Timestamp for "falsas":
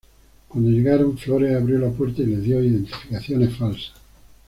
3.55-3.93